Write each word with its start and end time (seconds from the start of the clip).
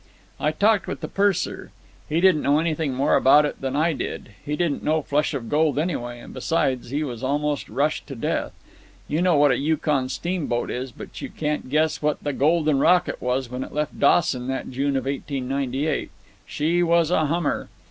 "I 0.39 0.49
talked 0.49 0.87
with 0.87 1.01
the 1.01 1.07
purser. 1.07 1.69
He 2.09 2.19
didn't 2.21 2.41
know 2.41 2.57
anything 2.57 2.91
more 2.95 3.15
about 3.15 3.45
it 3.45 3.61
than 3.61 3.75
I 3.75 3.93
did; 3.93 4.29
he 4.43 4.55
didn't 4.55 4.81
know 4.83 5.03
Flush 5.03 5.35
of 5.35 5.47
Gold, 5.47 5.77
anyway, 5.77 6.19
and 6.19 6.33
besides, 6.33 6.89
he 6.89 7.03
was 7.03 7.23
almost 7.23 7.69
rushed 7.69 8.07
to 8.07 8.15
death. 8.15 8.51
You 9.07 9.21
know 9.21 9.35
what 9.37 9.51
a 9.51 9.59
Yukon 9.59 10.09
steamboat 10.09 10.71
is, 10.71 10.91
but 10.91 11.21
you 11.21 11.29
can't 11.29 11.69
guess 11.69 12.01
what 12.01 12.23
the 12.23 12.33
Golden 12.33 12.79
Rocket 12.79 13.21
was 13.21 13.51
when 13.51 13.63
it 13.63 13.73
left 13.75 13.99
Dawson 13.99 14.47
that 14.47 14.71
June 14.71 14.97
of 14.97 15.05
1898. 15.05 16.09
She 16.47 16.81
was 16.81 17.11
a 17.11 17.27
hummer. 17.27 17.69